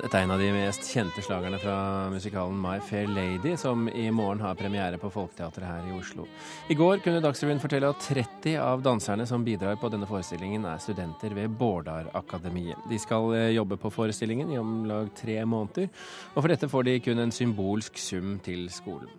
Dette 0.00 0.16
er 0.16 0.24
en 0.24 0.32
av 0.32 0.40
de 0.40 0.46
mest 0.54 0.86
kjente 0.88 1.20
slagerne 1.20 1.58
fra 1.60 1.74
musikalen 2.08 2.56
My 2.56 2.78
Fair 2.80 3.10
Lady, 3.10 3.52
som 3.60 3.84
i 3.88 4.06
morgen 4.14 4.40
har 4.40 4.56
premiere 4.56 4.96
på 5.00 5.10
Folketeatret 5.12 5.66
her 5.66 5.90
i 5.90 5.92
Oslo. 5.92 6.24
I 6.72 6.76
går 6.78 7.02
kunne 7.04 7.20
Dagsrevyen 7.20 7.60
fortelle 7.60 7.90
at 7.92 8.00
30 8.06 8.56
av 8.64 8.80
danserne 8.86 9.26
som 9.28 9.44
bidrar 9.44 9.76
på 9.76 9.90
denne 9.92 10.08
forestillingen, 10.08 10.64
er 10.64 10.80
studenter 10.80 11.36
ved 11.36 11.52
Bårdarakademiet. 11.60 12.80
De 12.88 13.00
skal 13.02 13.28
eh, 13.36 13.50
jobbe 13.58 13.76
på 13.82 13.92
forestillingen 13.92 14.54
i 14.54 14.60
om 14.62 14.86
lag 14.88 15.12
tre 15.20 15.36
måneder, 15.44 15.90
og 16.32 16.40
for 16.40 16.48
dette 16.48 16.70
får 16.72 16.88
de 16.88 16.98
kun 17.04 17.20
en 17.20 17.34
symbolsk 17.34 18.00
sum 18.00 18.38
til 18.46 18.70
skolen. 18.72 19.12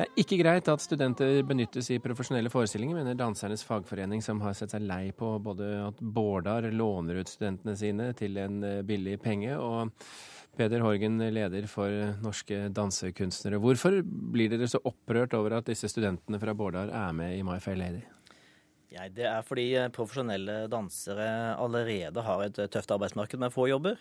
Det 0.00 0.06
er 0.06 0.20
ikke 0.22 0.36
greit 0.40 0.68
at 0.72 0.80
studenter 0.80 1.42
benyttes 1.44 1.90
i 1.92 1.98
profesjonelle 2.00 2.48
forestillinger, 2.48 2.96
mener 2.96 3.18
dansernes 3.20 3.60
fagforening, 3.68 4.22
som 4.24 4.38
har 4.40 4.54
sett 4.56 4.72
seg 4.72 4.86
lei 4.88 5.10
på 5.12 5.34
både 5.44 5.66
at 5.90 5.98
Bårdar 6.00 6.64
låner 6.72 7.18
ut 7.20 7.28
studentene 7.28 7.74
sine 7.76 8.06
til 8.16 8.38
en 8.40 8.62
eh, 8.64 8.78
billig 8.80 9.18
penge, 9.20 9.58
og 9.60 9.92
Peder 10.56 10.80
Horgen, 10.80 11.20
leder 11.20 11.68
for 11.68 11.92
Norske 12.24 12.70
dansekunstnere. 12.72 13.60
Hvorfor 13.60 13.98
blir 14.00 14.48
dere 14.48 14.70
så 14.72 14.80
opprørt 14.88 15.36
over 15.36 15.58
at 15.58 15.68
disse 15.68 15.92
studentene 15.92 16.40
fra 16.40 16.56
Bårdar 16.56 16.88
er 16.88 17.12
med 17.20 17.36
i 17.36 17.44
My 17.44 17.60
Fair 17.60 17.76
Lady? 17.76 18.00
Ja, 18.96 19.04
det 19.04 19.28
er 19.28 19.44
fordi 19.44 19.68
eh, 19.76 19.92
profesjonelle 19.92 20.62
dansere 20.72 21.28
allerede 21.60 22.24
har 22.24 22.48
et 22.48 22.56
eh, 22.56 22.72
tøft 22.72 22.96
arbeidsmarked 22.96 23.44
med 23.44 23.52
få 23.52 23.68
jobber. 23.68 24.00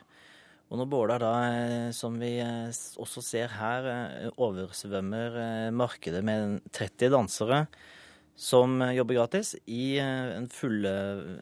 Og 0.69 0.77
når 0.77 0.89
Båla 0.89 1.15
da, 1.21 1.31
eh, 1.49 1.87
som 1.97 2.19
vi 2.21 2.35
eh, 2.43 2.69
også 3.01 3.23
ser 3.25 3.55
her, 3.57 3.87
eh, 3.89 4.27
oversvømmer 4.37 5.71
markedet 5.73 6.21
med 6.25 6.59
30 6.75 7.09
dansere 7.15 7.63
som 8.39 8.77
jobber 8.95 9.17
gratis, 9.17 9.55
i 9.67 9.97
en 9.99 10.45
full, 10.47 10.85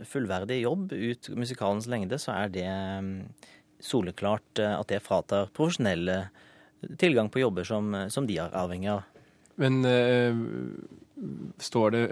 fullverdig 0.09 0.63
jobb 0.63 0.95
ut 0.95 1.29
musikalens 1.37 1.85
lengde, 1.91 2.17
så 2.17 2.33
er 2.33 2.49
det 2.49 2.71
soleklart 3.85 4.63
at 4.65 4.89
det 4.89 5.03
fratar 5.05 5.51
profesjonelle 5.53 6.15
tilgang 6.97 7.29
på 7.29 7.43
jobber 7.43 7.67
som, 7.69 7.93
som 8.09 8.25
de 8.25 8.39
er 8.41 8.57
avhengig 8.57 8.89
av. 8.95 9.05
Men 9.61 9.85
øh, 9.85 10.41
står 11.61 11.93
det 11.93 12.03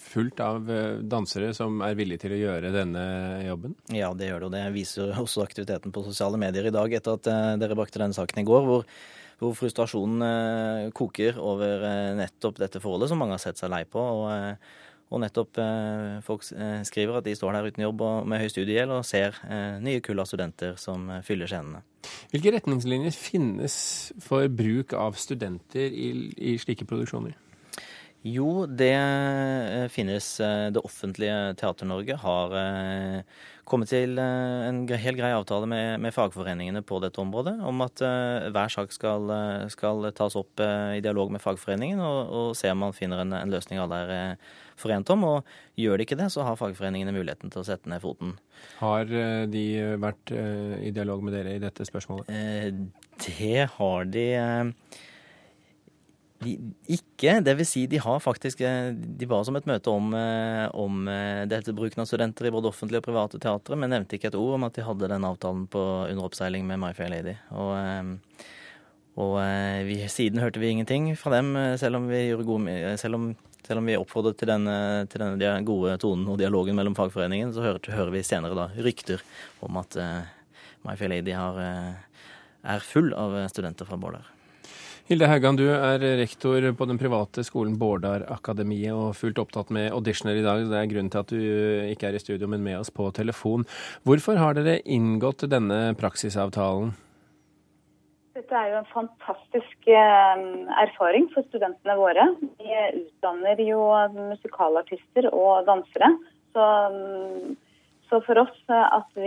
fullt 0.00 0.40
av 0.44 0.70
eh, 0.70 1.00
dansere 1.00 1.52
som 1.56 1.82
er 1.84 1.96
villige 1.98 2.24
til 2.24 2.36
å 2.36 2.40
gjøre 2.40 2.72
denne 2.74 3.02
jobben? 3.46 3.74
Ja, 3.94 4.12
det 4.16 4.30
gjør 4.30 4.44
det. 4.44 4.48
Og 4.48 4.54
det 4.54 4.62
viser 4.76 5.12
også 5.20 5.44
aktiviteten 5.44 5.94
på 5.94 6.04
sosiale 6.06 6.40
medier 6.40 6.70
i 6.70 6.74
dag, 6.74 6.94
etter 6.96 7.18
at 7.18 7.28
eh, 7.30 7.50
dere 7.60 7.76
brakte 7.78 8.02
denne 8.02 8.16
saken 8.16 8.42
i 8.44 8.48
går. 8.48 8.64
hvor 8.70 8.88
hvor 9.34 9.50
frustrasjonen 9.58 10.22
eh, 10.22 10.90
koker 10.94 11.40
over 11.42 11.82
nettopp 12.16 12.60
dette 12.62 12.80
forholdet 12.80 13.10
som 13.10 13.18
mange 13.18 13.34
har 13.34 13.42
sett 13.42 13.58
seg 13.58 13.72
lei 13.72 13.82
på. 13.82 13.98
Og, 13.98 14.30
og 15.10 15.20
nettopp 15.20 15.58
folk 16.24 16.46
skriver 16.46 17.18
at 17.18 17.26
de 17.26 17.34
står 17.36 17.52
der 17.58 17.66
uten 17.66 17.82
jobb 17.82 18.04
og 18.06 18.30
med 18.30 18.40
høy 18.40 18.46
studiegjeld 18.48 18.94
og 18.94 19.04
ser 19.04 19.36
nye 19.84 20.00
kull 20.06 20.22
av 20.22 20.30
studenter 20.30 20.78
som 20.80 21.10
fyller 21.26 21.50
scenene. 21.50 21.82
Hvilke 22.32 22.54
retningslinjer 22.54 23.14
finnes 23.18 23.76
for 24.22 24.46
bruk 24.48 24.94
av 24.96 25.18
studenter 25.20 25.92
i, 25.92 26.08
i 26.38 26.56
slike 26.62 26.86
produksjoner? 26.88 27.34
Jo, 28.24 28.64
det 28.64 28.94
eh, 28.96 29.86
finnes. 29.92 30.26
Eh, 30.40 30.70
det 30.72 30.80
offentlige 30.80 31.52
Teater-Norge 31.60 32.16
har 32.22 32.54
eh, 32.56 33.18
kommet 33.68 33.90
til 33.92 34.16
en 34.20 34.78
helt 34.88 35.18
grei 35.18 35.32
avtale 35.36 35.68
med, 35.68 36.00
med, 36.00 36.14
fagforeningene 36.16 36.80
på 36.88 37.02
dette 37.04 37.20
området, 37.20 37.58
om 37.64 37.84
at 37.84 38.00
hver 38.00 38.72
sak 38.72 38.92
skal, 38.92 39.32
skal 39.72 40.04
tas 40.16 40.36
opp 40.36 40.60
i 40.60 41.00
dialog 41.04 41.32
med 41.32 41.40
fagforeningen 41.40 42.02
og, 42.04 42.18
og 42.28 42.50
se 42.60 42.68
om 42.68 42.82
man 42.84 42.92
finner 42.92 43.22
en, 43.22 43.32
en, 43.38 43.52
løsning 43.52 43.80
alle 43.80 44.02
er 44.04 44.36
forent 44.76 45.08
om. 45.16 45.24
Og 45.30 45.80
gjør 45.80 45.96
de 45.96 46.04
ikke 46.04 46.20
det, 46.20 46.28
så 46.32 46.44
har 46.44 46.60
fagforeningene 46.60 47.16
muligheten 47.16 47.52
til 47.52 47.64
å 47.64 47.66
sette 47.70 47.88
ned 47.88 48.04
foten. 48.04 48.36
Har 48.82 49.08
de 49.08 49.64
vært 50.00 50.36
i 50.84 50.92
dialog 50.92 51.24
med 51.24 51.36
dere 51.38 51.56
i 51.56 51.64
dette 51.64 51.88
spørsmålet? 51.88 52.28
Det 53.24 53.66
har 53.78 54.12
de 54.12 54.28
de, 56.42 56.54
ikke. 56.90 57.38
Det 57.44 57.54
vil 57.58 57.68
si, 57.68 57.84
de 57.90 58.00
har 58.02 58.18
faktisk 58.22 58.62
eh, 58.64 58.90
De 58.92 59.28
ba 59.28 59.38
oss 59.40 59.50
om 59.52 59.58
et 59.58 59.68
møte 59.68 59.92
om, 59.92 60.10
eh, 60.18 60.66
om 60.76 61.06
eh, 61.10 61.44
dette 61.50 61.74
bruken 61.76 62.02
av 62.02 62.08
studenter 62.10 62.48
i 62.48 62.52
både 62.54 62.70
offentlige 62.70 63.02
og 63.02 63.06
private 63.06 63.40
teatre, 63.42 63.78
men 63.78 63.92
nevnte 63.94 64.18
ikke 64.18 64.32
et 64.32 64.38
ord 64.38 64.58
om 64.58 64.66
at 64.68 64.76
de 64.76 64.84
hadde 64.86 65.10
den 65.14 65.28
avtalen 65.28 65.64
på 65.70 65.84
under 66.10 66.26
oppseiling 66.26 66.66
med 66.68 66.82
My 66.82 66.92
Fair 66.96 67.12
Lady. 67.12 67.36
Og, 67.54 68.18
og 69.22 69.34
vi, 69.86 69.98
siden 70.10 70.42
hørte 70.42 70.62
vi 70.62 70.72
ingenting 70.74 71.12
fra 71.18 71.36
dem, 71.36 71.54
selv 71.80 72.00
om 72.00 72.08
vi, 72.10 72.26
gode, 72.42 72.78
selv 73.00 73.20
om, 73.20 73.28
selv 73.64 73.80
om 73.80 73.88
vi 73.90 73.98
oppfordret 74.00 74.40
til 74.40 74.50
denne, 74.50 74.76
til 75.10 75.22
denne, 75.22 75.54
gode 75.66 75.94
tonen 76.02 76.26
og 76.32 76.40
dialogen 76.42 76.76
mellom 76.76 76.98
fagforeningen, 76.98 77.54
så 77.54 77.62
hører, 77.62 77.94
hører 77.94 78.14
vi 78.16 78.26
senere 78.26 78.58
da 78.58 78.68
rykter 78.74 79.22
om 79.64 79.78
at 79.80 80.00
uh, 80.02 80.26
My 80.84 80.98
Fair 80.98 81.14
Lady 81.14 81.36
har, 81.38 81.62
er 82.66 82.88
full 82.90 83.14
av 83.16 83.38
studenter 83.54 83.88
fra 83.88 84.00
Bårdar. 84.00 84.33
Hilde 85.04 85.26
Haugan, 85.28 85.58
du 85.60 85.66
er 85.68 86.00
rektor 86.16 86.64
på 86.72 86.86
den 86.88 86.96
private 86.96 87.42
skolen 87.44 87.74
Bårdarakademiet 87.76 88.96
og 88.96 89.10
fullt 89.18 89.36
opptatt 89.42 89.68
med 89.76 89.90
auditioner 89.92 90.38
i 90.40 90.44
dag. 90.46 90.62
Det 90.64 90.78
er 90.78 90.88
grunnen 90.88 91.12
til 91.12 91.20
at 91.20 91.34
du 91.34 91.90
ikke 91.92 92.08
er 92.08 92.16
i 92.16 92.22
studio, 92.22 92.48
men 92.48 92.64
med 92.64 92.78
oss 92.78 92.88
på 92.88 93.10
telefon. 93.12 93.66
Hvorfor 94.08 94.40
har 94.40 94.56
dere 94.56 94.78
inngått 94.88 95.44
denne 95.52 95.92
praksisavtalen? 96.00 96.94
Dette 98.32 98.56
er 98.56 98.72
jo 98.72 98.80
en 98.80 98.90
fantastisk 98.94 99.92
eh, 99.92 100.48
erfaring 100.86 101.28
for 101.36 101.44
studentene 101.52 102.00
våre. 102.00 102.24
Vi 102.56 102.80
utdanner 103.02 103.60
jo 103.60 103.84
musikalartister 104.16 105.28
og 105.34 105.68
dansere. 105.68 106.14
Så, 106.56 106.66
så, 108.08 108.24
for 108.24 108.46
oss 108.46 108.56
eh, 108.72 108.88
at 108.88 109.24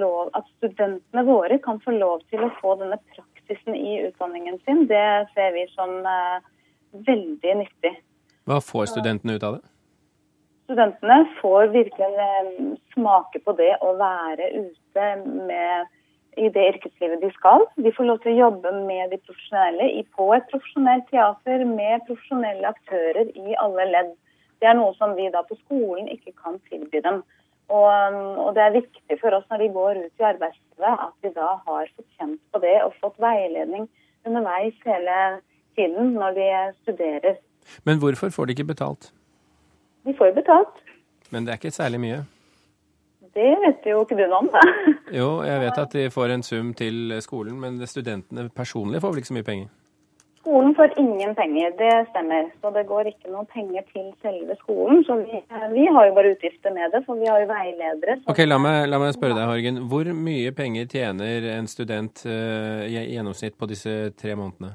lov, 0.00 0.32
at 0.32 0.48
studentene 0.56 1.28
våre 1.28 1.60
kan 1.60 1.84
få 1.84 2.00
lov 2.00 2.24
til 2.32 2.48
å 2.48 2.54
få 2.62 2.78
denne 2.80 2.96
praksisen 3.04 3.35
praksisen 3.46 3.74
i 3.74 4.06
utdanningen 4.06 4.58
sin, 4.64 4.86
det 4.86 5.28
ser 5.34 5.52
vi 5.52 5.66
som 5.74 6.06
eh, 6.06 6.42
veldig 6.92 7.56
nyttig. 7.56 7.94
Hva 8.46 8.60
får 8.60 8.86
studentene 8.86 9.36
ut 9.36 9.42
av 9.42 9.58
det? 9.58 9.68
Studentene 10.66 11.26
får 11.40 11.68
virkelig 11.68 12.06
eh, 12.06 12.76
smake 12.94 13.40
på 13.44 13.52
det 13.52 13.76
å 13.80 13.94
være 13.96 14.50
ute 14.54 15.06
med, 15.46 15.86
i 16.36 16.48
det 16.48 16.66
yrkeslivet 16.74 17.22
de 17.22 17.30
skal. 17.32 17.64
De 17.76 17.92
får 17.92 18.04
lov 18.04 18.18
til 18.22 18.34
å 18.34 18.48
jobbe 18.48 18.72
med 18.86 19.10
de 19.10 19.18
profesjonelle 19.18 20.04
på 20.16 20.32
et 20.34 20.46
profesjonelt 20.50 21.06
teater 21.10 21.64
med 21.64 22.04
profesjonelle 22.06 22.68
aktører 22.68 23.30
i 23.34 23.56
alle 23.62 23.90
ledd. 23.92 24.12
Det 24.60 24.68
er 24.68 24.76
noe 24.76 24.94
som 24.96 25.14
vi 25.16 25.28
da 25.32 25.42
på 25.44 25.56
skolen 25.66 26.08
ikke 26.08 26.32
kan 26.42 26.58
tilby 26.70 27.00
dem. 27.04 27.22
Og, 27.68 28.16
og, 28.38 28.54
det 28.54 28.62
er 28.62 28.76
viktig 28.76 29.18
for 29.20 29.34
oss 29.34 29.46
når 29.50 29.64
de 29.64 29.72
går 29.74 29.98
ut 30.04 30.22
i 30.22 30.26
arbeidslivet, 30.28 31.00
at 31.06 31.14
vi 31.22 31.32
da 31.34 31.48
har 31.66 31.88
fått 31.96 32.08
kjent 32.18 32.40
på 32.54 32.62
det 32.62 32.76
og 32.84 32.94
fått 33.02 33.18
veiledning 33.22 33.88
underveis 34.26 34.78
hele 34.86 35.16
tiden 35.78 36.14
når 36.14 36.38
de 36.38 36.48
studerer. 36.84 37.40
Men 37.84 37.98
hvorfor 37.98 38.30
får 38.30 38.46
de 38.46 38.56
ikke 38.56 38.70
betalt? 38.70 39.10
De 40.06 40.14
får 40.14 40.32
betalt. 40.36 40.82
Men 41.30 41.46
det 41.46 41.52
er 41.52 41.60
ikke 41.60 41.74
særlig 41.74 42.00
mye? 42.00 42.20
Det 43.36 43.48
vet 43.60 43.88
jo 43.90 44.04
ikke 44.04 44.16
du 44.16 44.22
noe 44.30 44.44
om, 44.44 44.52
da. 44.54 44.62
Jo, 45.12 45.26
jeg 45.44 45.60
vet 45.60 45.80
at 45.82 45.92
de 45.92 46.06
får 46.10 46.32
en 46.32 46.44
sum 46.46 46.70
til 46.78 47.18
skolen, 47.20 47.58
men 47.60 47.82
studentene 47.86 48.46
personlig 48.48 49.02
får 49.02 49.12
vel 49.12 49.20
ikke 49.20 49.32
så 49.32 49.36
mye 49.36 49.48
penger? 49.50 49.74
Skolen 50.56 50.74
får 50.74 50.92
ingen 50.96 51.34
penger, 51.34 51.72
det 51.78 52.06
stemmer. 52.10 52.46
Så 52.60 52.70
det 52.70 52.86
går 52.88 53.10
ikke 53.10 53.28
noen 53.28 53.44
penger 53.52 53.82
til 53.92 54.06
selve 54.24 54.54
skolen. 54.56 55.02
Så 55.04 55.18
vi, 55.20 55.40
vi 55.74 55.82
har 55.92 56.06
jo 56.08 56.14
bare 56.16 56.30
utgifter 56.32 56.72
med 56.72 56.94
det, 56.96 57.02
for 57.04 57.20
vi 57.20 57.28
har 57.28 57.42
jo 57.42 57.50
veiledere. 57.50 58.14
Ok, 58.24 58.40
la 58.46 58.56
meg, 58.56 58.78
la 58.88 58.96
meg, 59.02 59.12
spørre 59.12 59.36
deg, 59.36 59.50
Horgen. 59.50 59.82
Hvor 59.90 60.08
mye 60.16 60.54
penger 60.56 60.88
tjener 60.88 61.44
en 61.58 61.68
student 61.68 62.24
uh, 62.24 62.88
i 62.88 62.96
gjennomsnitt 62.96 63.58
på 63.60 63.68
disse 63.68 63.98
tre 64.16 64.32
månedene? 64.32 64.72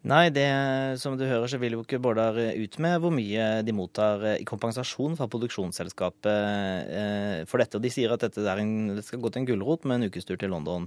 Nei, 0.00 0.30
det 0.32 0.46
som 0.96 1.12
du 1.20 1.26
hører, 1.26 1.44
så 1.52 1.58
vil 1.60 1.74
jo 1.76 1.82
ikke 1.84 1.98
Bårdar 2.00 2.32
ut 2.32 2.76
med 2.80 3.02
hvor 3.02 3.12
mye 3.12 3.60
de 3.66 3.72
mottar 3.76 4.22
i 4.38 4.46
kompensasjon 4.48 5.18
fra 5.18 5.26
produksjonsselskapet 5.28 6.94
eh, 6.96 7.42
for 7.50 7.60
dette. 7.60 7.76
Og 7.76 7.84
de 7.84 7.90
sier 7.92 8.14
at 8.14 8.24
dette 8.24 8.40
en, 8.48 8.94
det 8.96 9.04
skal 9.04 9.20
gå 9.20 9.28
til 9.28 9.42
en 9.42 9.48
gulrot 9.50 9.84
med 9.84 10.00
en 10.00 10.08
ukestur 10.08 10.40
til 10.40 10.54
London, 10.54 10.86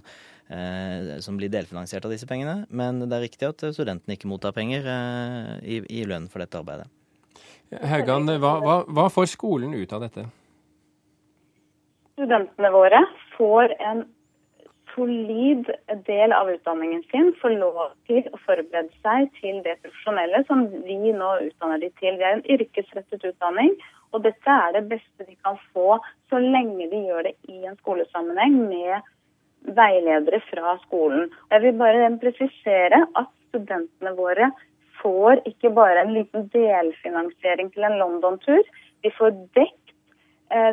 eh, 0.50 1.22
som 1.22 1.38
blir 1.38 1.54
delfinansiert 1.54 2.10
av 2.10 2.16
disse 2.16 2.26
pengene. 2.26 2.64
Men 2.74 3.04
det 3.06 3.14
er 3.14 3.26
riktig 3.28 3.52
at 3.52 3.62
studentene 3.78 4.18
ikke 4.18 4.32
mottar 4.34 4.56
penger 4.58 4.90
eh, 4.90 5.54
i, 5.62 5.80
i 6.02 6.08
lønn 6.10 6.26
for 6.34 6.42
dette 6.42 6.58
arbeidet. 6.58 6.90
Haugan, 7.86 8.26
hva, 8.42 8.56
hva, 8.66 8.80
hva 8.90 9.08
får 9.14 9.30
skolen 9.36 9.78
ut 9.78 9.94
av 9.94 10.08
dette? 10.08 10.26
Studentene 12.18 12.74
våre 12.74 13.06
får 13.38 13.78
en 13.78 14.08
solid 14.96 15.70
del 16.08 16.34
av 16.34 16.50
utdanningen 16.52 17.04
sin 17.12 17.32
får 17.42 17.56
lov 17.62 17.80
til 18.08 18.22
å 18.30 18.40
forberede 18.46 18.92
seg 19.06 19.30
til 19.40 19.62
det 19.66 19.80
profesjonelle 19.84 20.44
som 20.48 20.66
vi 20.86 20.98
nå 21.14 21.32
utdanner 21.48 21.82
de 21.82 21.90
til. 22.02 22.18
Det 22.20 22.28
er 22.28 22.38
en 22.38 22.46
yrkesrettet 22.56 23.26
utdanning, 23.32 23.74
og 24.14 24.26
dette 24.28 24.58
er 24.66 24.76
det 24.76 24.86
beste 24.92 25.26
de 25.26 25.36
kan 25.46 25.58
få 25.74 25.98
så 26.30 26.42
lenge 26.42 26.90
de 26.92 27.02
gjør 27.08 27.30
det 27.30 27.36
i 27.50 27.64
en 27.66 27.80
skolesammenheng 27.82 28.60
med 28.70 29.74
veiledere 29.78 30.42
fra 30.50 30.78
skolen. 30.84 31.30
Jeg 31.52 31.66
vil 31.66 31.80
bare 31.80 32.12
presisere 32.22 33.06
at 33.20 33.32
studentene 33.50 34.14
våre 34.18 34.52
får 35.02 35.42
ikke 35.50 35.72
bare 35.76 36.04
en 36.04 36.14
liten 36.16 36.50
delfinansiering 36.54 37.72
til 37.74 37.88
en 37.88 37.98
London-tur. 38.02 38.64
De 39.04 39.12
får 39.18 39.34
dekket 39.58 39.83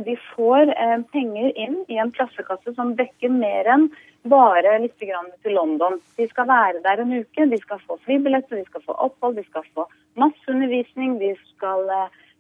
De 0.04 0.14
får 0.34 0.72
penger 1.12 1.52
inn 1.56 1.76
i 1.88 1.96
en 2.02 2.10
klassekasse 2.12 2.74
som 2.76 2.94
dekker 2.98 3.32
mer 3.32 3.68
enn 3.72 3.86
bare 4.28 4.74
litt 4.82 4.98
til 5.00 5.54
London. 5.56 5.96
De 6.18 6.26
skal 6.28 6.48
være 6.50 6.82
der 6.84 7.00
en 7.00 7.14
uke, 7.22 7.46
de 7.48 7.58
skal 7.62 7.80
få 7.86 7.96
flybilletter, 8.04 8.60
de 8.60 8.66
skal 8.68 8.84
få 8.84 8.96
opphold, 9.06 9.38
de 9.40 9.46
skal 9.46 9.64
få 9.72 9.86
masseundervisning. 10.20 11.16
De 11.22 11.32
skal 11.54 11.88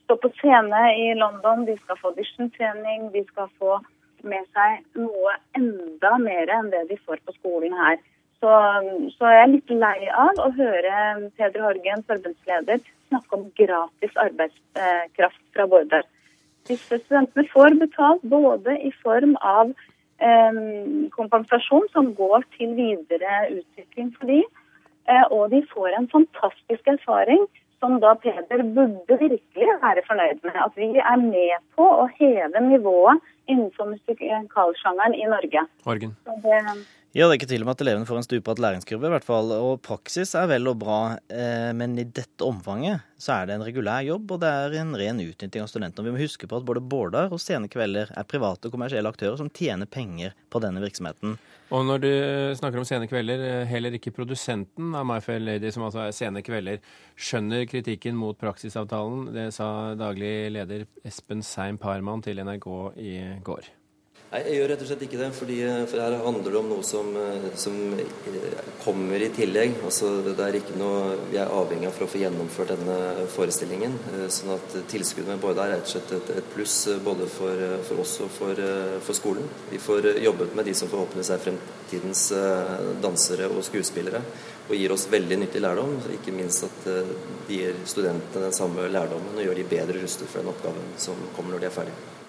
stå 0.04 0.18
på 0.20 0.32
scene 0.40 0.82
i 0.98 1.14
London, 1.14 1.64
de 1.64 1.78
skal 1.78 1.96
få 2.00 2.12
audition-trening, 2.12 3.08
de 3.14 3.24
skal 3.30 3.48
få 3.62 3.78
med 4.26 4.46
seg 4.54 4.80
noe 4.98 5.34
enda 5.56 6.16
mer 6.20 6.50
enn 6.52 6.70
det 6.72 6.86
de 6.90 6.98
får 7.06 7.22
på 7.24 7.34
skolen 7.38 7.76
her. 7.78 8.00
Så, 8.40 8.50
så 9.16 9.30
jeg 9.30 9.42
er 9.44 9.52
litt 9.52 9.70
lei 9.70 10.08
av 10.08 10.38
å 10.40 10.48
høre 10.56 10.94
Peder 11.36 11.62
Horgen, 11.62 12.04
forbundsleder, 12.08 12.80
snakke 13.10 13.36
om 13.36 13.50
gratis 13.58 14.16
arbeidskraft 14.24 15.42
fra 15.54 15.66
Bårdar. 15.68 16.08
Disse 16.70 17.00
studentene 17.04 17.46
får 17.52 17.76
betalt 17.80 18.22
både 18.22 18.76
i 18.86 18.92
form 19.02 19.36
av 19.42 19.72
eh, 20.22 20.60
kompensasjon 21.16 21.88
som 21.94 22.12
går 22.18 22.46
til 22.56 22.76
videre 22.78 23.40
utvikling 23.50 24.12
for 24.18 24.30
de, 24.30 24.42
eh, 25.10 25.24
og 25.30 25.50
de 25.54 25.64
får 25.72 25.96
en 25.98 26.08
fantastisk 26.12 26.94
erfaring 26.94 27.42
som 27.80 27.96
da 28.00 28.12
Peder 28.22 28.62
burde 28.76 29.16
virkelig 29.20 29.68
være 29.82 30.04
fornøyd 30.06 30.40
med. 30.44 30.56
At 30.66 30.76
vi 30.76 30.88
er 31.00 31.20
med 31.22 31.68
på 31.76 31.86
å 32.02 32.06
heve 32.18 32.64
nivået 32.68 33.22
innenfor 33.48 33.88
musikalsjangeren 33.94 35.16
i 35.16 35.28
Norge. 35.34 35.64
Morgen. 35.88 36.16
Det, 36.44 36.58
ja, 37.10 37.26
det 37.26 37.40
ikke 37.40 37.56
og 37.58 37.66
med 37.66 37.74
at 37.74 37.80
elevene 37.82 38.06
får 38.06 38.20
en 38.20 38.26
stupbratt 38.26 38.60
læringskurve, 38.62 39.08
i 39.08 39.14
hvert 39.16 39.24
fall. 39.26 39.48
Og 39.56 39.80
praksis 39.82 40.30
er 40.38 40.46
vel 40.46 40.70
og 40.70 40.76
bra, 40.78 40.98
eh, 41.26 41.72
men 41.74 41.96
i 41.98 42.04
dette 42.06 42.46
omfanget 42.46 43.02
så 43.18 43.34
er 43.34 43.48
det 43.48 43.56
en 43.56 43.64
regulær 43.66 44.04
jobb, 44.06 44.30
og 44.30 44.38
det 44.44 44.50
er 44.50 44.76
en 44.78 44.94
ren 44.94 45.18
utnytting 45.18 45.64
av 45.64 45.66
studentene. 45.72 46.06
Vi 46.06 46.14
må 46.14 46.20
huske 46.22 46.46
på 46.46 46.60
at 46.60 46.68
både 46.68 46.84
Bårdar 46.92 47.34
og 47.34 47.42
Sene 47.42 47.66
Kvelder 47.72 48.12
er 48.14 48.28
private 48.30 48.70
og 48.70 48.76
kommersielle 48.76 49.10
aktører 49.10 49.40
som 49.40 49.50
tjener 49.50 49.90
penger 49.90 50.38
på 50.54 50.62
denne 50.62 50.84
virksomheten. 50.84 51.34
Og 51.74 51.84
når 51.86 51.98
du 52.02 52.12
snakker 52.62 52.78
om 52.78 52.86
Sene 52.86 53.10
Kvelder, 53.10 53.42
eh, 53.48 53.66
heller 53.66 53.98
ikke 53.98 54.14
produsenten 54.14 54.94
av 54.94 55.02
My 55.10 55.18
Fair 55.18 55.42
Lady, 55.42 55.74
som 55.74 55.88
altså 55.88 56.06
er 56.06 56.14
Sene 56.14 56.44
Kvelder, 56.46 56.78
skjønner 57.18 57.66
kritikken 57.66 58.14
mot 58.14 58.38
praksisavtalen. 58.38 59.32
Det 59.34 59.50
sa 59.58 59.96
daglig 59.98 60.52
leder 60.54 60.86
Espen 61.02 61.42
Seim 61.42 61.78
Parman 61.78 62.22
til 62.22 62.38
NRK 62.38 62.70
i 63.02 63.18
går. 63.42 63.79
Nei, 64.30 64.44
Jeg 64.46 64.60
gjør 64.60 64.68
rett 64.70 64.82
og 64.84 64.86
slett 64.86 65.00
ikke 65.02 65.18
det. 65.18 65.28
fordi 65.34 65.54
eh, 65.66 65.84
for 65.90 65.98
Her 65.98 66.14
handler 66.22 66.52
det 66.54 66.58
om 66.60 66.68
noe 66.70 66.84
som, 66.86 67.08
eh, 67.18 67.46
som 67.58 67.78
eh, 67.98 68.60
kommer 68.84 69.18
i 69.18 69.30
tillegg. 69.34 69.80
Altså, 69.82 70.10
det 70.22 70.44
er 70.44 70.58
ikke 70.60 70.76
noe 70.78 71.16
vi 71.32 71.40
er 71.42 71.50
avhengig 71.50 71.88
av 71.88 71.96
for 71.96 72.06
å 72.06 72.10
få 72.12 72.20
gjennomført 72.20 72.70
denne 72.70 73.26
forestillingen. 73.34 73.96
sånn 74.30 74.52
at 74.54 74.76
Tilskuddet 74.92 75.32
med 75.32 75.42
Bård 75.42 75.58
er 75.58 75.72
rett 75.74 75.82
og 75.82 75.90
slett 75.90 76.12
et, 76.14 76.30
et 76.38 76.52
pluss 76.54 76.76
både 77.02 77.26
for, 77.26 77.64
for 77.88 78.04
oss 78.04 78.14
og 78.22 78.30
for, 78.36 78.62
for, 79.02 79.18
skolen. 79.18 79.50
Vi 79.72 79.82
får 79.82 80.12
jobbet 80.22 80.54
med 80.54 80.70
de 80.70 80.76
som 80.78 80.92
forhåpentligvis 80.92 81.32
er 81.34 81.44
fremtidens 81.48 82.22
dansere 83.02 83.50
og 83.50 83.64
skuespillere. 83.66 84.22
Og 84.68 84.76
gir 84.78 84.94
oss 84.94 85.08
veldig 85.10 85.40
nyttig 85.42 85.64
lærdom. 85.64 85.98
Ikke 86.20 86.36
minst 86.36 86.68
at 86.70 86.86
de 86.86 87.58
gir 87.58 87.82
studentene 87.82 88.46
den 88.46 88.54
samme 88.54 88.86
lærdommen 88.94 89.34
og 89.34 89.44
gjør 89.48 89.58
de 89.58 89.68
bedre 89.74 90.06
rustet 90.06 90.30
for 90.30 90.38
den 90.38 90.54
oppgaven 90.54 90.96
som 91.02 91.18
kommer 91.34 91.56
når 91.56 91.66
de 91.66 91.70
er 91.72 91.78
ferdige 91.80 92.19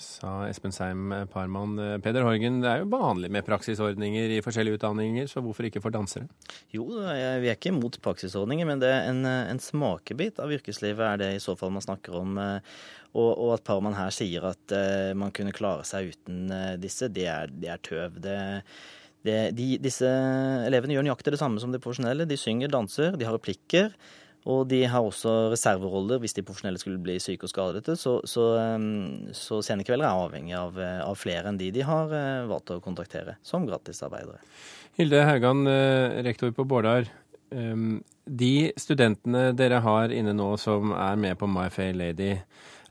sa 0.00 0.32
Espen 0.48 0.74
Seim 0.74 1.12
Parmann. 1.32 1.78
Peder 2.04 2.26
Horgen, 2.26 2.60
det 2.62 2.68
er 2.70 2.82
jo 2.82 2.90
vanlig 2.92 3.30
med 3.32 3.46
praksisordninger 3.46 4.36
i 4.36 4.42
forskjellige 4.44 4.80
utdanninger, 4.80 5.28
så 5.30 5.42
hvorfor 5.44 5.68
ikke 5.68 5.82
for 5.84 5.94
dansere? 5.94 6.28
Jo, 6.74 6.84
vi 6.86 7.48
er 7.48 7.54
ikke 7.54 7.72
imot 7.72 7.98
praksisordninger, 8.04 8.68
men 8.68 8.82
det 8.82 8.92
er 8.92 9.08
en, 9.10 9.24
en 9.26 9.62
smakebit 9.62 10.42
av 10.42 10.52
yrkeslivet 10.52 11.06
er 11.06 11.22
det 11.22 11.30
i 11.36 11.42
så 11.42 11.56
fall 11.58 11.72
man 11.74 11.84
snakker 11.84 12.18
om. 12.20 12.36
Og, 13.16 13.30
og 13.30 13.54
at 13.54 13.64
Parmann 13.64 13.96
her 13.96 14.12
sier 14.12 14.44
at 14.50 14.76
man 15.16 15.32
kunne 15.36 15.54
klare 15.56 15.86
seg 15.88 16.12
uten 16.12 16.52
disse, 16.82 17.08
det 17.08 17.26
er, 17.32 17.52
det 17.52 17.72
er 17.72 17.82
tøv. 17.84 18.20
Det, 18.20 18.36
det, 19.26 19.38
de, 19.56 19.72
disse 19.82 20.06
elevene 20.66 20.94
gjør 20.96 21.08
nøyaktig 21.08 21.34
det 21.34 21.40
samme 21.40 21.62
som 21.62 21.72
de 21.74 21.80
profesjonelle. 21.82 22.28
De 22.28 22.38
synger, 22.38 22.70
danser, 22.72 23.16
de 23.18 23.26
har 23.26 23.34
replikker. 23.36 23.94
Og 24.46 24.68
de 24.70 24.84
har 24.86 25.02
også 25.02 25.50
reserveroller 25.50 26.20
hvis 26.22 26.36
de 26.36 26.44
profesjonelle 26.46 26.78
skulle 26.78 27.02
bli 27.02 27.16
syke 27.22 27.48
og 27.48 27.50
skadete. 27.50 27.96
Så, 27.98 28.20
så, 28.30 28.46
ehm, 28.60 29.32
så 29.34 29.58
scenekvelder 29.64 30.06
er 30.06 30.22
avhengig 30.26 30.54
av, 30.58 30.78
eh, 30.78 31.00
av, 31.02 31.18
flere 31.18 31.50
enn 31.50 31.58
de 31.58 31.72
de 31.74 31.82
har 31.86 32.14
eh, 32.14 32.46
valgt 32.46 32.70
å 32.70 32.80
kontaktere 32.84 33.38
som 33.46 33.66
gratisarbeidere. 33.66 34.38
Hilde 34.96 35.24
Haugan, 35.26 35.66
eh, 35.66 36.22
rektor 36.28 36.54
på 36.54 36.66
Bårdar. 36.68 37.10
Ehm, 37.50 37.98
de 38.26 38.70
studentene 38.78 39.50
dere 39.58 39.82
har 39.82 40.14
inne 40.14 40.34
nå 40.34 40.52
som 40.58 40.94
er 40.94 41.18
med 41.18 41.38
på 41.38 41.50
My 41.50 41.68
Fair 41.70 41.98
Lady, 41.98 42.36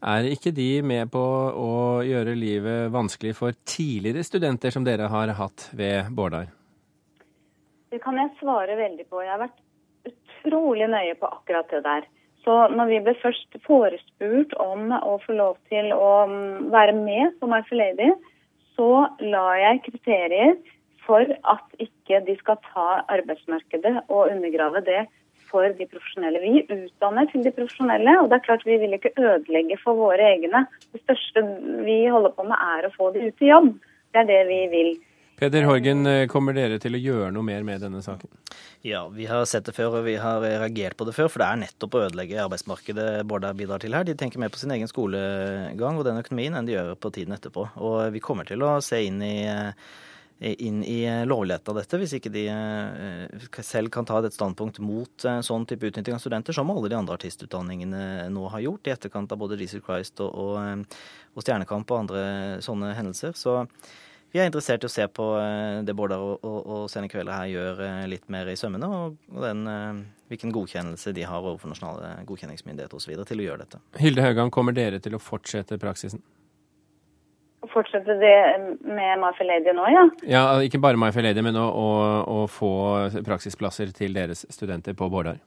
er 0.06 0.28
ikke 0.30 0.51
de 0.54 0.84
med 0.86 1.10
på 1.12 1.24
å 1.56 2.04
gjøre 2.06 2.36
livet 2.38 2.92
vanskelig 2.94 3.34
for 3.40 3.56
tidligere 3.66 4.28
studenter 4.28 4.75
som 4.75 4.84
dere 4.86 5.08
har 5.10 5.31
hatt 5.40 5.69
ved 5.74 6.12
Bårdar? 6.13 6.51
Det 7.90 8.04
kan 8.04 8.18
jeg 8.19 8.36
svare 8.42 8.75
veldig 8.75 9.08
på. 9.08 9.24
Jeg 9.24 9.31
har 9.31 9.40
vært 9.40 9.65
utrolig 10.46 10.88
nøye 10.92 11.18
på 11.20 11.30
akkurat 11.32 11.70
det 11.74 11.84
der. 11.86 12.06
Så 12.46 12.68
når 12.70 12.92
vi 12.92 13.02
ble 13.02 13.16
først 13.24 13.58
forespurt 13.66 14.54
om 14.62 14.94
å 14.94 15.18
få 15.26 15.34
lov 15.34 15.58
til 15.74 15.90
å 15.96 16.28
mm, 16.30 16.70
være 16.74 16.94
med 16.94 17.34
som 17.40 17.56
Fair 17.56 17.80
Lady, 17.80 18.12
så 18.78 19.08
la 19.24 19.46
jeg 19.58 19.84
kriterier 19.88 20.56
for 21.06 21.26
at 21.26 21.82
ikke 21.82 22.22
de 22.28 22.36
skal 22.38 22.60
ta 22.68 23.02
arbeidsmarkedet 23.14 23.96
og 24.10 24.30
undergrave 24.30 24.82
det 24.86 25.06
for 25.50 25.66
de 25.80 25.88
profesjonelle. 25.90 26.42
Vi 26.44 26.64
utdanner 26.66 27.30
til 27.32 27.46
de 27.46 27.54
profesjonelle, 27.56 28.18
og 28.22 28.30
det 28.30 28.40
er 28.40 28.46
klart 28.48 28.66
vi 28.68 28.78
vil 28.82 28.94
ikke 28.98 29.14
ødelegge 29.18 29.78
for 29.82 29.98
våre 29.98 30.32
egne. 30.36 30.66
Det 30.94 31.02
største 31.06 31.46
vi 31.86 32.00
holder 32.12 32.34
på 32.38 32.46
med 32.50 32.58
er 32.78 32.88
å 32.88 32.94
få 32.96 33.12
de 33.16 33.30
ut 33.30 33.46
i 33.46 33.52
jobb. 33.52 33.74
Det 34.14 34.24
er 34.24 34.32
det 34.32 34.42
vi 34.50 34.62
vil. 34.74 34.92
Peder 35.36 35.66
Horgen, 35.68 36.06
eh, 36.08 36.28
kommer 36.32 36.56
dere 36.56 36.78
til 36.80 36.96
å 36.96 37.02
gjøre 37.02 37.32
noe 37.36 37.44
mer 37.44 37.66
med 37.68 37.82
denne 37.84 38.00
saken? 38.04 38.32
Ja, 38.88 39.02
vi 39.12 39.26
har 39.28 39.44
sett 39.50 39.66
det 39.68 39.76
før 39.76 40.00
og 40.00 40.06
vi 40.08 40.16
har 40.22 40.40
reagert 40.40 40.96
på 40.96 41.08
det 41.08 41.16
før. 41.18 41.28
For 41.28 41.44
det 41.44 41.50
er 41.50 41.62
nettopp 41.66 41.98
å 41.98 42.04
ødelegge 42.06 42.40
arbeidsmarkedet 42.46 43.26
Bård 43.28 43.50
bidrar 43.60 43.84
til 43.84 43.98
her. 43.98 44.08
De 44.08 44.16
tenker 44.16 44.40
mer 44.40 44.54
på 44.54 44.62
sin 44.62 44.72
egen 44.72 44.88
skolegang 44.88 46.00
og 46.00 46.08
den 46.08 46.22
økonomien 46.22 46.56
enn 46.56 46.70
de 46.70 46.78
gjør 46.78 46.96
på 46.96 47.12
tiden 47.18 47.36
etterpå. 47.36 47.68
Og 47.84 48.14
vi 48.16 48.24
kommer 48.24 48.48
til 48.48 48.64
å 48.64 48.78
se 48.86 49.04
inn 49.04 49.22
i 49.26 49.36
inn 50.40 50.82
i 50.84 51.26
lovligheten 51.26 51.72
av 51.72 51.78
dette, 51.80 51.98
hvis 51.98 52.14
ikke 52.18 52.30
de 52.34 52.42
eh, 52.52 53.46
selv 53.64 53.88
kan 53.94 54.06
ta 54.06 54.18
et 54.20 54.36
standpunkt 54.36 54.82
mot 54.84 55.25
eh, 55.25 55.39
sånn 55.39 55.63
type 55.63 55.88
utnytting 55.88 56.18
av 56.18 56.20
studenter, 56.20 56.54
som 56.54 56.72
alle 56.74 56.92
de 56.92 56.98
andre 56.98 57.15
artistutdanningene 57.15 58.27
nå 58.36 58.44
har 58.51 58.65
gjort, 58.65 58.84
i 58.84 58.92
etterkant 58.92 59.32
av 59.32 59.39
både 59.39 59.56
Jesus 59.62 59.80
Christ 59.86 60.20
og, 60.25 60.36
og, 60.36 60.84
og 61.32 61.46
Stjernekamp 61.46 61.88
og 61.88 62.01
andre 62.04 62.25
sånne 62.65 62.92
hendelser. 63.00 63.32
Så 63.39 63.62
vi 64.36 64.42
er 64.44 64.50
interessert 64.50 64.84
i 64.84 64.89
å 64.89 64.92
se 64.92 65.06
på 65.15 65.25
eh, 65.39 65.82
det 65.88 65.94
Bårdar 65.96 66.20
og, 66.20 66.44
og, 66.44 66.58
og 66.68 66.88
Sene 66.92 67.08
Kvelder 67.08 67.38
her 67.38 67.51
gjør 67.54 67.77
eh, 67.86 68.01
litt 68.12 68.25
mer 68.34 68.50
i 68.51 68.58
sømmene, 68.60 68.89
og, 68.92 69.15
og 69.32 69.46
den, 69.46 69.62
eh, 69.72 70.01
hvilken 70.34 70.51
godkjennelse 70.56 71.13
de 71.15 71.24
har 71.24 71.39
overfor 71.39 71.72
nasjonale 71.72 72.25
godkjenningsmyndigheter 72.27 73.00
osv. 73.00 73.15
til 73.30 73.44
å 73.44 73.48
gjøre 73.48 73.63
dette. 73.63 73.80
Hilde 74.01 74.25
Haugan, 74.25 74.51
kommer 74.51 74.75
dere 74.75 75.00
til 75.00 75.15
å 75.15 75.22
fortsette 75.24 75.80
praksisen? 75.80 76.20
Fortsette 77.72 78.20
det 78.20 78.36
med 78.84 79.24
MyFelady 79.24 79.72
nå, 79.74 79.88
ja? 79.94 80.06
Ja, 80.27 80.46
Ikke 80.68 80.84
bare 80.84 81.00
MyFelady, 81.00 81.42
men 81.46 81.56
å, 81.58 81.65
å, 81.72 81.89
å 82.36 82.46
få 82.51 82.75
praksisplasser 83.25 83.96
til 83.96 84.20
deres 84.20 84.44
studenter 84.51 85.00
på 85.00 85.08
Bårdar? 85.10 85.39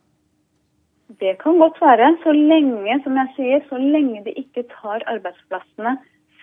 Det 1.20 1.36
kan 1.40 1.60
godt 1.60 1.76
være. 1.80 2.14
Så 2.24 2.32
lenge, 2.36 2.98
som 3.04 3.16
jeg 3.20 3.36
sier, 3.36 3.62
så 3.68 3.78
lenge 3.80 4.24
de 4.24 4.34
ikke 4.40 4.64
tar 4.72 5.04
arbeidsplassene 5.12 5.98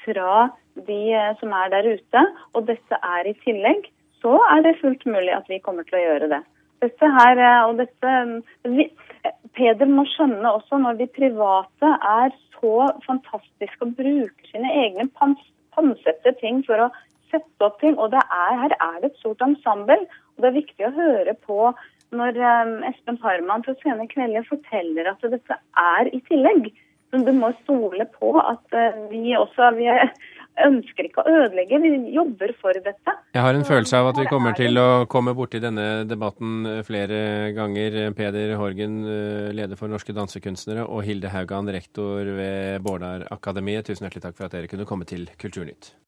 fra 0.06 0.50
de 0.88 1.00
eh, 1.14 1.32
som 1.42 1.54
er 1.56 1.72
der 1.74 1.92
ute, 1.96 2.26
og 2.54 2.68
dette 2.70 3.00
er 3.02 3.30
i 3.30 3.36
tillegg, 3.46 3.90
så 4.22 4.38
er 4.52 4.66
det 4.66 4.78
fullt 4.82 5.06
mulig 5.10 5.34
at 5.36 5.50
vi 5.52 5.62
kommer 5.64 5.88
til 5.88 6.00
å 6.00 6.04
gjøre 6.06 6.32
det. 6.34 6.42
Dette 6.84 7.10
her, 7.18 7.42
eh, 7.42 7.64
og 7.70 7.82
dette, 7.82 8.16
vi, 8.78 8.90
Peder 9.56 9.90
må 9.90 10.04
skjønne 10.12 10.52
også 10.52 10.78
når 10.82 11.00
de 11.00 11.10
private 11.16 11.92
er 11.96 12.34
så 12.56 12.90
fantastiske 13.06 13.86
og 13.86 13.96
bruker 13.98 14.52
sine 14.52 14.72
egne 14.84 15.08
pansette 15.16 16.34
ting 16.42 16.62
for 16.68 16.86
å 16.86 16.92
sette 17.32 17.68
opp 17.68 17.80
ting. 17.82 17.98
Og 17.98 18.14
er, 18.14 18.60
her 18.62 18.76
er 18.76 18.98
det 19.02 19.12
et 19.12 19.22
stort 19.22 19.44
ensemble. 19.46 19.98
Og 20.36 20.44
det 20.44 20.52
er 20.52 20.60
viktig 20.60 20.88
å 20.88 20.96
høre 20.98 21.36
på 21.48 21.72
når 22.16 22.38
um, 22.38 22.76
Espen 22.88 23.18
Harman 23.24 23.64
fra 23.66 23.76
Sene 23.82 24.08
Kvelder 24.12 24.46
forteller 24.48 25.10
at 25.12 25.24
dette 25.34 25.60
er 25.82 26.12
i 26.12 26.22
tillegg. 26.30 26.70
Så 27.16 27.22
du 27.24 27.32
må 27.32 27.52
stole 27.64 28.04
på 28.12 28.34
at 28.42 28.76
uh, 28.76 29.06
vi 29.08 29.32
også 29.40 29.70
vi 29.78 29.88
er, 29.88 30.10
ønsker 30.66 31.08
ikke 31.08 31.24
å 31.24 31.32
ødelegge, 31.32 31.80
vi 31.80 32.12
jobber 32.16 32.52
for 32.60 32.76
dette. 32.76 33.16
Jeg 33.36 33.44
har 33.44 33.56
en 33.56 33.68
følelse 33.68 34.02
av 34.02 34.10
at 34.12 34.20
vi 34.20 34.28
kommer 34.28 34.56
til 34.58 34.76
å 34.80 34.88
komme 35.12 35.36
borti 35.38 35.62
denne 35.64 36.04
debatten 36.08 36.68
eh, 36.70 36.82
flere 36.88 37.52
ganger. 37.56 37.98
Peder 38.16 38.56
Horgen, 38.60 39.02
eh, 39.08 39.52
leder 39.56 39.80
for 39.80 39.92
Norske 39.92 40.16
dansekunstnere, 40.16 40.88
og 40.88 41.08
Hilde 41.08 41.32
Haugan, 41.32 41.72
rektor 41.76 42.36
ved 42.40 42.84
Bårdar 42.84 43.28
Akademiet. 43.36 43.88
Tusen 43.88 44.08
hjertelig 44.08 44.28
takk 44.28 44.40
for 44.40 44.48
at 44.48 44.56
dere 44.56 44.72
kunne 44.72 44.88
komme 44.88 45.08
til 45.08 45.28
Kulturnytt. 45.40 45.96